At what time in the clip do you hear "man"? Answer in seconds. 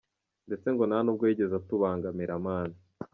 2.45-2.69